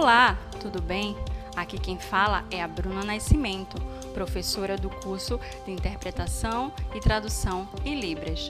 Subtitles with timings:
[0.00, 1.16] Olá, tudo bem?
[1.56, 3.82] Aqui quem fala é a Bruna Nascimento,
[4.14, 8.48] professora do curso de Interpretação e Tradução em Libras.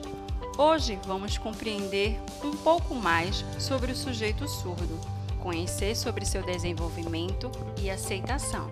[0.59, 5.01] Hoje vamos compreender um pouco mais sobre o sujeito surdo,
[5.41, 7.49] conhecer sobre seu desenvolvimento
[7.81, 8.71] e aceitação.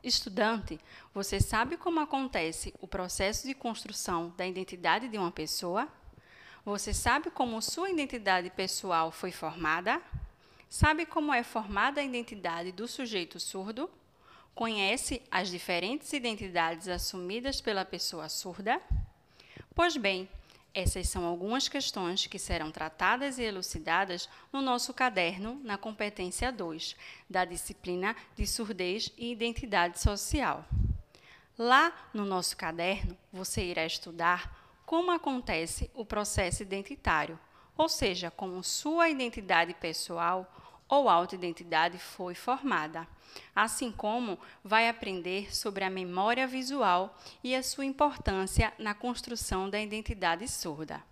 [0.00, 0.78] Estudante,
[1.12, 5.88] você sabe como acontece o processo de construção da identidade de uma pessoa?
[6.64, 10.00] Você sabe como sua identidade pessoal foi formada?
[10.74, 13.88] Sabe como é formada a identidade do sujeito surdo?
[14.56, 18.82] Conhece as diferentes identidades assumidas pela pessoa surda?
[19.72, 20.28] Pois bem,
[20.74, 26.96] essas são algumas questões que serão tratadas e elucidadas no nosso caderno na competência 2,
[27.30, 30.64] da disciplina de surdez e identidade social.
[31.56, 37.38] Lá no nosso caderno, você irá estudar como acontece o processo identitário,
[37.76, 40.50] ou seja, como sua identidade pessoal
[40.88, 43.06] ou autoidentidade foi formada,
[43.54, 49.80] assim como vai aprender sobre a memória visual e a sua importância na construção da
[49.80, 51.02] identidade surda.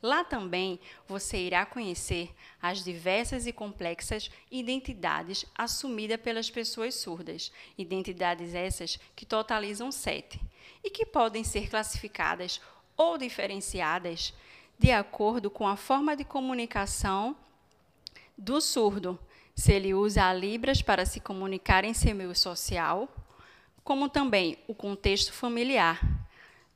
[0.00, 0.78] Lá também
[1.08, 9.26] você irá conhecer as diversas e complexas identidades assumidas pelas pessoas surdas, identidades essas que
[9.26, 10.40] totalizam sete
[10.84, 12.60] e que podem ser classificadas
[12.96, 14.32] ou diferenciadas
[14.78, 17.36] de acordo com a forma de comunicação
[18.38, 19.18] do surdo,
[19.52, 23.08] se ele usa a Libras para se comunicar em seu meio social,
[23.82, 26.00] como também o contexto familiar,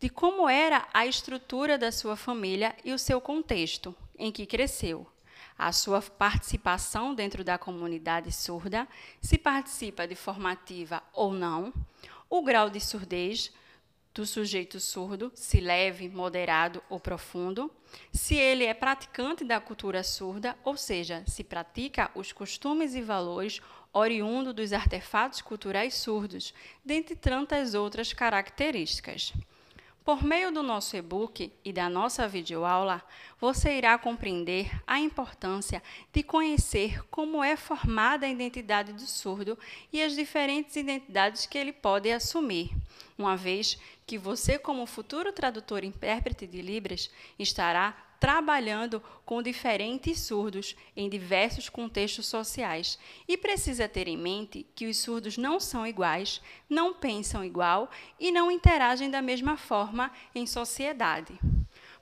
[0.01, 5.07] de como era a estrutura da sua família e o seu contexto em que cresceu,
[5.57, 8.89] a sua participação dentro da comunidade surda,
[9.21, 11.73] se participa de formativa ou não,
[12.29, 13.53] o grau de surdez,
[14.15, 17.71] do sujeito surdo, se leve, moderado ou profundo,
[18.13, 23.61] se ele é praticante da cultura surda, ou seja, se pratica os costumes e valores
[23.93, 29.33] oriundo dos artefatos culturais surdos, dentre tantas outras características.
[30.05, 33.01] Por meio do nosso e-book e da nossa videoaula,
[33.41, 35.81] você irá compreender a importância
[36.13, 39.57] de conhecer como é formada a identidade do surdo
[39.93, 42.73] e as diferentes identidades que ele pode assumir,
[43.17, 47.09] uma vez que você, como futuro tradutor e intérprete de Libras,
[47.39, 52.97] estará trabalhando com diferentes surdos em diversos contextos sociais
[53.27, 56.41] e precisa ter em mente que os surdos não são iguais,
[56.71, 57.91] não pensam igual
[58.21, 61.37] e não interagem da mesma forma em sociedade,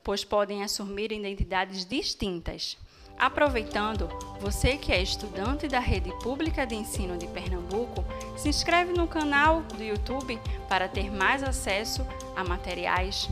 [0.04, 2.76] pois podem assumir identidades distintas.
[3.16, 4.06] Aproveitando,
[4.41, 8.04] você que é estudante da Rede Pública de Ensino de Pernambuco,
[8.37, 10.38] se inscreve no canal do YouTube
[10.69, 12.06] para ter mais acesso
[12.37, 13.26] a materiais.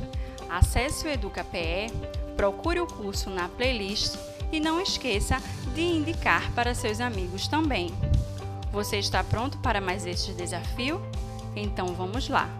[0.48, 1.92] Acesse o EducaPE,
[2.38, 4.14] procure o curso na playlist
[4.52, 5.42] e não esqueça
[5.74, 7.92] de indicar para seus amigos também.
[8.70, 11.02] Você está pronto para mais este desafio?
[11.56, 12.57] Então vamos lá!